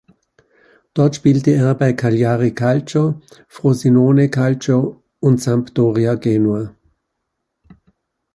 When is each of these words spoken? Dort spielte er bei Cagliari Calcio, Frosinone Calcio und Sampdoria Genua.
Dort 0.95 1.17
spielte 1.17 1.51
er 1.51 1.75
bei 1.75 1.93
Cagliari 1.93 2.55
Calcio, 2.55 3.21
Frosinone 3.47 4.31
Calcio 4.31 5.03
und 5.19 5.39
Sampdoria 5.39 6.15
Genua. 6.15 6.75